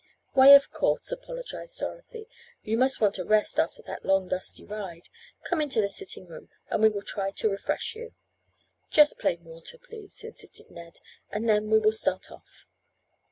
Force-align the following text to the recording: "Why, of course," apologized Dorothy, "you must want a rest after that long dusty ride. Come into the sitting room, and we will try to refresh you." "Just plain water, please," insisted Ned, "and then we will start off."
"Why, 0.33 0.47
of 0.55 0.71
course," 0.71 1.11
apologized 1.11 1.79
Dorothy, 1.79 2.27
"you 2.63 2.75
must 2.75 2.99
want 2.99 3.19
a 3.19 3.23
rest 3.23 3.59
after 3.59 3.83
that 3.83 4.03
long 4.03 4.27
dusty 4.27 4.65
ride. 4.65 5.09
Come 5.43 5.61
into 5.61 5.79
the 5.79 5.89
sitting 5.89 6.25
room, 6.25 6.49
and 6.71 6.81
we 6.81 6.89
will 6.89 7.03
try 7.03 7.29
to 7.29 7.51
refresh 7.51 7.93
you." 7.95 8.15
"Just 8.89 9.19
plain 9.19 9.43
water, 9.43 9.77
please," 9.77 10.23
insisted 10.23 10.71
Ned, 10.71 10.97
"and 11.29 11.47
then 11.47 11.69
we 11.69 11.77
will 11.77 11.91
start 11.91 12.31
off." 12.31 12.65